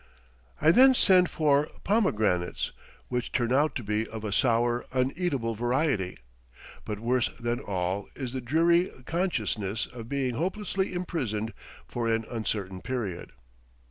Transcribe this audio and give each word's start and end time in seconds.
I 0.59 0.71
then 0.71 0.95
send 0.95 1.29
for 1.29 1.67
pomegranates, 1.83 2.71
which 3.09 3.31
turn 3.31 3.53
out 3.53 3.75
to 3.75 3.83
be 3.83 4.07
of 4.07 4.23
a 4.23 4.31
sour, 4.31 4.83
uneatable 4.91 5.53
variety; 5.55 6.17
but 6.85 6.97
worse 6.99 7.29
than 7.39 7.59
all 7.59 8.07
is 8.15 8.33
the 8.33 8.41
dreary 8.41 8.91
consciousness 9.05 9.85
of 9.85 10.09
being 10.09 10.33
hopelessly 10.33 10.91
imprisoned 10.93 11.53
for 11.87 12.07
an 12.07 12.25
uncertain 12.31 12.81
period. 12.81 13.31